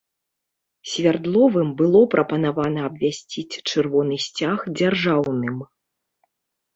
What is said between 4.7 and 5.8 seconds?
дзяржаўным.